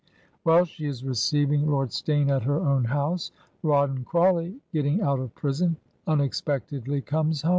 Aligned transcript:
While 0.41 0.65
she 0.65 0.87
is 0.87 1.03
receiving 1.05 1.69
Lord 1.69 1.91
Steyne 1.93 2.31
at 2.31 2.41
her 2.41 2.59
own 2.59 2.85
house, 2.85 3.31
Rawdon 3.61 4.03
Crawley, 4.03 4.59
get 4.73 4.81
ting 4.81 4.99
out 4.99 5.19
of 5.19 5.35
prison, 5.35 5.77
unexpectedly 6.07 7.01
comes 7.01 7.43
home. 7.43 7.49